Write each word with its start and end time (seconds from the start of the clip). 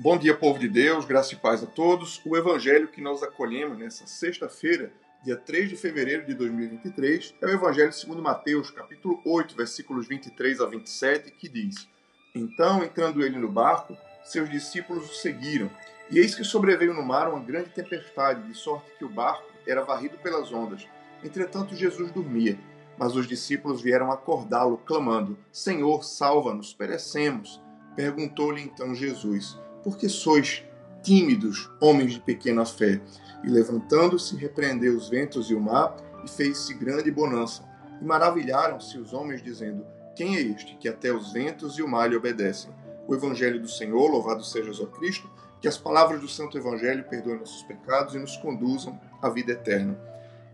Bom 0.00 0.16
dia, 0.16 0.32
povo 0.32 0.60
de 0.60 0.68
Deus, 0.68 1.04
graça 1.04 1.34
e 1.34 1.36
paz 1.36 1.60
a 1.60 1.66
todos. 1.66 2.22
O 2.24 2.36
evangelho 2.36 2.86
que 2.86 3.00
nós 3.00 3.20
acolhemos 3.20 3.76
nessa 3.76 4.06
sexta-feira, 4.06 4.92
dia 5.24 5.34
3 5.36 5.70
de 5.70 5.76
fevereiro 5.76 6.24
de 6.24 6.34
2023, 6.34 7.34
é 7.42 7.46
o 7.46 7.50
evangelho 7.50 7.92
segundo 7.92 8.22
Mateus, 8.22 8.70
capítulo 8.70 9.20
8, 9.26 9.56
versículos 9.56 10.06
23 10.06 10.60
a 10.60 10.66
27, 10.66 11.32
que 11.32 11.48
diz: 11.48 11.88
Então, 12.32 12.84
entrando 12.84 13.24
ele 13.24 13.40
no 13.40 13.50
barco, 13.50 13.96
seus 14.22 14.48
discípulos 14.48 15.10
o 15.10 15.14
seguiram. 15.14 15.68
E 16.08 16.20
eis 16.20 16.32
que 16.32 16.44
sobreveio 16.44 16.94
no 16.94 17.02
mar 17.02 17.28
uma 17.28 17.40
grande 17.40 17.70
tempestade, 17.70 18.46
de 18.46 18.56
sorte 18.56 18.88
que 19.00 19.04
o 19.04 19.08
barco 19.08 19.50
era 19.66 19.82
varrido 19.82 20.16
pelas 20.18 20.52
ondas. 20.52 20.86
Entretanto, 21.24 21.74
Jesus 21.74 22.12
dormia. 22.12 22.56
Mas 22.96 23.16
os 23.16 23.26
discípulos 23.26 23.82
vieram 23.82 24.12
acordá-lo, 24.12 24.78
clamando: 24.78 25.36
Senhor, 25.50 26.04
salva-nos, 26.04 26.72
perecemos. 26.72 27.60
Perguntou-lhe 27.96 28.62
então 28.62 28.94
Jesus: 28.94 29.58
porque 29.82 30.08
sois 30.08 30.64
tímidos, 31.02 31.70
homens 31.80 32.12
de 32.12 32.20
pequena 32.20 32.64
fé. 32.64 33.00
E 33.44 33.48
levantando-se, 33.48 34.36
repreendeu 34.36 34.96
os 34.96 35.08
ventos 35.08 35.50
e 35.50 35.54
o 35.54 35.60
mar, 35.60 35.96
e 36.24 36.28
fez-se 36.28 36.74
grande 36.74 37.10
bonança. 37.10 37.62
E 38.00 38.04
maravilharam-se 38.04 38.98
os 38.98 39.12
homens, 39.12 39.42
dizendo: 39.42 39.86
Quem 40.16 40.36
é 40.36 40.40
este 40.40 40.76
que 40.76 40.88
até 40.88 41.12
os 41.12 41.32
ventos 41.32 41.78
e 41.78 41.82
o 41.82 41.88
mar 41.88 42.08
lhe 42.08 42.16
obedecem? 42.16 42.70
O 43.06 43.14
Evangelho 43.14 43.60
do 43.60 43.68
Senhor, 43.68 44.10
louvado 44.10 44.44
seja 44.44 44.72
Jesus 44.72 44.90
Cristo, 44.96 45.30
que 45.60 45.68
as 45.68 45.78
palavras 45.78 46.20
do 46.20 46.28
Santo 46.28 46.58
Evangelho 46.58 47.04
perdoem 47.04 47.38
nossos 47.38 47.62
pecados 47.62 48.14
e 48.14 48.18
nos 48.18 48.36
conduzam 48.36 49.00
à 49.22 49.28
vida 49.28 49.52
eterna. 49.52 49.98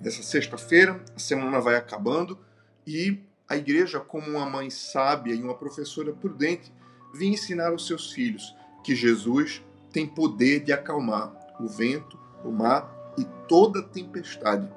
Nessa 0.00 0.22
sexta-feira, 0.22 1.02
a 1.14 1.18
semana 1.18 1.60
vai 1.60 1.76
acabando 1.76 2.38
e 2.86 3.22
a 3.48 3.56
igreja, 3.56 4.00
como 4.00 4.30
uma 4.30 4.46
mãe 4.46 4.70
sábia 4.70 5.34
e 5.34 5.42
uma 5.42 5.54
professora 5.54 6.12
prudente, 6.12 6.72
vinha 7.12 7.34
ensinar 7.34 7.68
aos 7.68 7.86
seus 7.86 8.12
filhos 8.12 8.54
que 8.84 8.94
Jesus 8.94 9.64
tem 9.90 10.06
poder 10.06 10.60
de 10.60 10.72
acalmar 10.72 11.32
o 11.58 11.66
vento, 11.66 12.18
o 12.44 12.52
mar 12.52 13.14
e 13.18 13.24
toda 13.48 13.82
tempestade. 13.82 14.68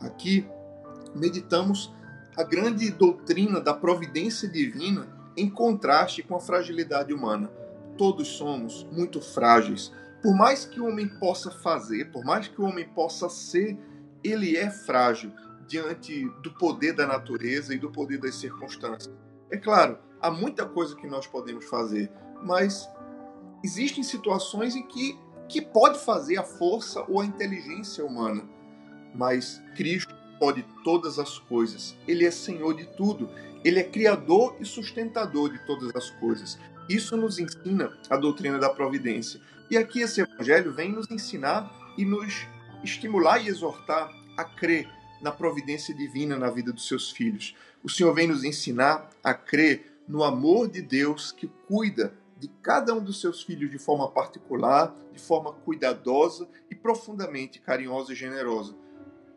Aqui 0.00 0.46
meditamos 1.14 1.92
a 2.36 2.44
grande 2.44 2.90
doutrina 2.90 3.60
da 3.60 3.74
providência 3.74 4.48
divina 4.48 5.08
em 5.36 5.48
contraste 5.48 6.22
com 6.22 6.36
a 6.36 6.40
fragilidade 6.40 7.12
humana. 7.12 7.50
Todos 7.96 8.28
somos 8.28 8.86
muito 8.92 9.20
frágeis. 9.20 9.92
Por 10.22 10.34
mais 10.34 10.64
que 10.64 10.80
o 10.80 10.86
homem 10.86 11.08
possa 11.08 11.50
fazer, 11.50 12.10
por 12.10 12.24
mais 12.24 12.46
que 12.46 12.60
o 12.60 12.64
homem 12.64 12.86
possa 12.88 13.28
ser, 13.28 13.78
ele 14.22 14.56
é 14.56 14.70
frágil 14.70 15.32
diante 15.66 16.28
do 16.42 16.52
poder 16.52 16.92
da 16.92 17.06
natureza 17.06 17.74
e 17.74 17.78
do 17.78 17.90
poder 17.90 18.18
das 18.18 18.34
circunstâncias. 18.34 19.12
É 19.50 19.56
claro, 19.56 19.98
há 20.20 20.30
muita 20.30 20.66
coisa 20.66 20.96
que 20.96 21.06
nós 21.06 21.26
podemos 21.26 21.64
fazer, 21.66 22.10
mas 22.42 22.88
existem 23.62 24.02
situações 24.02 24.74
em 24.74 24.82
que, 24.82 25.18
que 25.48 25.60
pode 25.60 25.98
fazer 25.98 26.38
a 26.38 26.42
força 26.42 27.04
ou 27.08 27.20
a 27.20 27.26
inteligência 27.26 28.04
humana, 28.04 28.48
mas 29.14 29.62
Cristo 29.76 30.14
pode 30.38 30.64
todas 30.82 31.18
as 31.18 31.38
coisas. 31.38 31.94
Ele 32.08 32.24
é 32.24 32.30
Senhor 32.30 32.74
de 32.74 32.86
tudo. 32.96 33.28
Ele 33.62 33.78
é 33.78 33.84
criador 33.84 34.56
e 34.58 34.64
sustentador 34.64 35.52
de 35.52 35.58
todas 35.66 35.94
as 35.94 36.10
coisas. 36.12 36.58
Isso 36.88 37.16
nos 37.16 37.38
ensina 37.38 37.92
a 38.08 38.16
doutrina 38.16 38.58
da 38.58 38.70
providência. 38.70 39.40
E 39.70 39.76
aqui 39.76 40.00
esse 40.00 40.22
evangelho 40.22 40.72
vem 40.72 40.90
nos 40.90 41.10
ensinar 41.10 41.70
e 41.96 42.04
nos 42.04 42.46
estimular 42.82 43.38
e 43.38 43.48
exortar 43.48 44.10
a 44.36 44.44
crer 44.44 44.88
na 45.20 45.30
providência 45.30 45.94
divina 45.94 46.36
na 46.36 46.50
vida 46.50 46.72
dos 46.72 46.88
seus 46.88 47.10
filhos. 47.10 47.54
O 47.84 47.88
Senhor 47.90 48.14
vem 48.14 48.26
nos 48.26 48.42
ensinar 48.42 49.10
a 49.22 49.34
crer 49.34 50.00
no 50.08 50.24
amor 50.24 50.68
de 50.68 50.80
Deus 50.80 51.30
que 51.30 51.46
cuida 51.68 52.14
de 52.40 52.48
cada 52.62 52.94
um 52.94 53.04
dos 53.04 53.20
seus 53.20 53.42
filhos 53.42 53.70
de 53.70 53.78
forma 53.78 54.10
particular, 54.10 54.96
de 55.12 55.20
forma 55.20 55.52
cuidadosa 55.52 56.48
e 56.70 56.74
profundamente 56.74 57.60
carinhosa 57.60 58.12
e 58.12 58.16
generosa. 58.16 58.74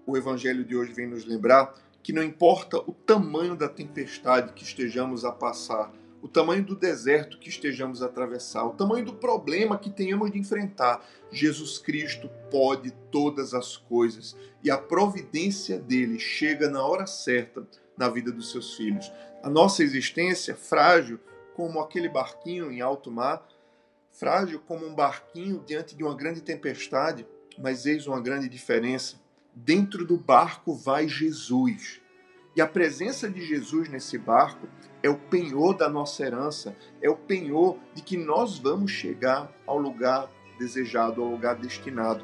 O 0.08 0.16
evangelho 0.16 0.64
de 0.64 0.74
hoje 0.74 0.94
vem 0.94 1.08
nos 1.08 1.26
lembrar 1.26 1.76
que 2.02 2.14
não 2.14 2.24
importa 2.24 2.78
o 2.78 2.94
tamanho 2.94 3.56
da 3.58 3.68
tempestade 3.68 4.54
que 4.54 4.64
estejamos 4.64 5.26
a 5.26 5.32
passar, 5.34 5.94
o 6.22 6.28
tamanho 6.30 6.64
do 6.64 6.78
deserto 6.78 7.38
que 7.38 7.50
estejamos 7.50 8.02
a 8.02 8.06
atravessar, 8.06 8.66
o 8.66 8.74
tamanho 8.74 9.04
do 9.04 9.14
problema 9.14 9.78
que 9.78 9.90
tenhamos 9.90 10.32
de 10.32 10.40
enfrentar, 10.40 11.06
Jesus 11.30 11.78
Cristo 11.78 12.30
pode 12.50 12.92
todas 13.12 13.54
as 13.54 13.76
coisas 13.76 14.34
e 14.64 14.72
a 14.72 14.78
providência 14.78 15.78
dele 15.78 16.18
chega 16.18 16.70
na 16.70 16.86
hora 16.86 17.06
certa 17.06 17.68
na 17.98 18.08
vida 18.08 18.32
dos 18.32 18.52
seus 18.52 18.76
filhos. 18.76 19.12
A 19.44 19.50
nossa 19.50 19.84
existência 19.84 20.56
frágil 20.56 21.20
como 21.56 21.80
aquele 21.80 22.10
barquinho 22.10 22.72
em 22.72 22.82
alto 22.82 23.12
mar, 23.12 23.46
frágil 24.12 24.60
como 24.68 24.86
um 24.86 24.94
barquinho 24.94 25.64
diante 25.66 25.96
de 25.96 26.04
uma 26.04 26.16
grande 26.16 26.42
tempestade, 26.42 27.28
mas 27.58 27.86
eis 27.86 28.08
uma 28.08 28.22
grande 28.22 28.48
diferença. 28.48 29.18
Dentro 29.56 30.06
do 30.06 30.18
barco 30.18 30.74
vai 30.74 31.08
Jesus. 31.08 32.02
E 32.56 32.62
a 32.62 32.68
presença 32.68 33.30
de 33.30 33.42
Jesus 33.44 33.90
nesse 33.90 34.18
barco 34.18 34.68
é 35.02 35.10
o 35.10 35.18
penhor 35.18 35.76
da 35.76 35.90
nossa 35.90 36.24
herança, 36.24 36.76
é 37.02 37.10
o 37.10 37.16
penhor 37.16 37.78
de 37.94 38.02
que 38.02 38.16
nós 38.16 38.58
vamos 38.58 38.92
chegar 38.92 39.52
ao 39.66 39.78
lugar 39.78 40.30
desejado, 40.60 41.22
ao 41.22 41.30
lugar 41.30 41.56
destinado. 41.56 42.24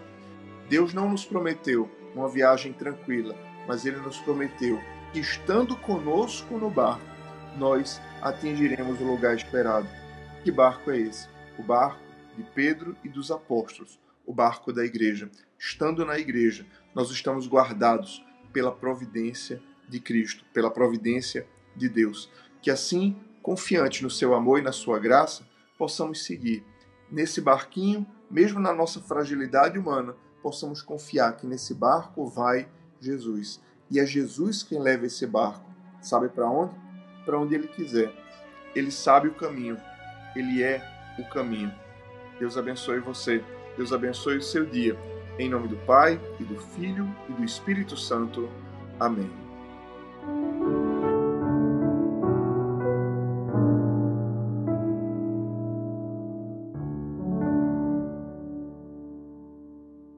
Deus 0.70 0.94
não 0.94 1.10
nos 1.10 1.26
prometeu 1.26 1.90
uma 2.16 2.30
viagem 2.30 2.72
tranquila, 2.74 3.36
mas 3.68 3.86
Ele 3.86 3.98
nos 3.98 4.18
prometeu 4.20 4.80
que, 5.12 5.20
estando 5.20 5.76
conosco 5.76 6.58
no 6.58 6.70
barco, 6.70 7.09
nós 7.58 8.02
atingiremos 8.22 9.00
o 9.02 9.04
lugar 9.04 9.36
esperado. 9.36 9.88
Que 10.44 10.52
barco 10.52 10.92
é 10.92 10.98
esse? 10.98 11.28
O 11.58 11.64
barco 11.64 12.02
de 12.36 12.44
Pedro 12.44 12.96
e 13.04 13.10
dos 13.10 13.32
apóstolos, 13.32 14.00
o 14.26 14.34
barco 14.34 14.72
da 14.72 14.86
igreja. 14.86 15.30
Estando 15.58 16.06
na 16.06 16.18
igreja, 16.18 16.66
nós 16.96 17.12
estamos 17.12 17.48
guardados 17.48 18.26
pela 18.54 18.72
providência 18.72 19.62
de 19.88 20.00
Cristo, 20.00 20.46
pela 20.54 20.72
providência 20.72 21.48
de 21.76 21.90
Deus. 21.90 22.30
Que 22.62 22.72
assim, 22.72 23.18
confiante 23.42 24.04
no 24.04 24.10
seu 24.10 24.34
amor 24.34 24.60
e 24.60 24.64
na 24.64 24.72
sua 24.72 25.00
graça, 25.00 25.44
possamos 25.78 26.24
seguir 26.24 26.64
nesse 27.12 27.42
barquinho, 27.42 28.06
mesmo 28.30 28.60
na 28.60 28.74
nossa 28.74 29.02
fragilidade 29.02 29.78
humana, 29.78 30.16
possamos 30.42 30.82
confiar 30.82 31.36
que 31.36 31.48
nesse 31.48 31.74
barco 31.74 32.26
vai 32.26 32.68
Jesus. 33.00 33.60
E 33.90 34.00
é 34.00 34.06
Jesus 34.06 34.62
quem 34.62 34.80
leva 34.80 35.06
esse 35.06 35.26
barco. 35.26 35.70
Sabe 36.02 36.30
para 36.30 36.50
onde? 36.50 36.74
Para 37.30 37.40
onde 37.40 37.54
Ele 37.54 37.68
quiser. 37.68 38.12
Ele 38.76 38.90
sabe 38.90 39.28
o 39.28 39.34
caminho, 39.36 39.78
Ele 40.36 40.64
é 40.64 40.82
o 41.20 41.24
caminho. 41.30 41.72
Deus 42.40 42.58
abençoe 42.58 43.00
você, 43.00 43.44
Deus 43.78 43.94
abençoe 43.94 44.38
o 44.38 44.42
seu 44.42 44.66
dia. 44.66 44.98
Em 45.38 45.48
nome 45.48 45.68
do 45.68 45.78
Pai, 45.86 46.20
e 46.40 46.44
do 46.44 46.60
Filho, 46.60 47.08
e 47.30 47.34
do 47.34 47.44
Espírito 47.44 47.96
Santo. 47.96 48.50
Amém. 49.00 49.30